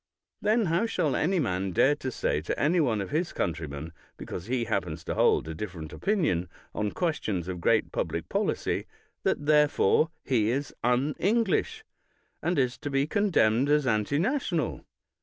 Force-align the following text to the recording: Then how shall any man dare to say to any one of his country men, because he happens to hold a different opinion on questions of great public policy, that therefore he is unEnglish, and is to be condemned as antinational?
Then 0.41 0.65
how 0.65 0.87
shall 0.87 1.15
any 1.15 1.37
man 1.37 1.73
dare 1.73 1.93
to 1.97 2.09
say 2.09 2.41
to 2.41 2.59
any 2.59 2.79
one 2.79 3.01
of 3.01 3.11
his 3.11 3.31
country 3.33 3.67
men, 3.67 3.93
because 4.17 4.47
he 4.47 4.63
happens 4.63 5.03
to 5.03 5.13
hold 5.13 5.47
a 5.47 5.53
different 5.53 5.93
opinion 5.93 6.49
on 6.73 6.91
questions 6.93 7.47
of 7.47 7.61
great 7.61 7.91
public 7.91 8.27
policy, 8.27 8.87
that 9.21 9.45
therefore 9.45 10.09
he 10.23 10.49
is 10.49 10.73
unEnglish, 10.83 11.83
and 12.41 12.57
is 12.57 12.79
to 12.79 12.89
be 12.89 13.05
condemned 13.05 13.69
as 13.69 13.85
antinational? 13.85 14.85